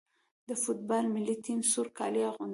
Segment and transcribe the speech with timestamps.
[0.47, 2.49] د فوټبال ملي ټیم سور کالي اغوندي.